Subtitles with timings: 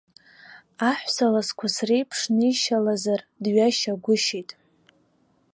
[0.89, 4.49] Аҳәса ласқәа среиԥшнишьалазар, дҩашьагәышьеит.